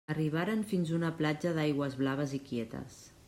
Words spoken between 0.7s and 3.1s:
fins a una platja d'aigües blaves i quietes.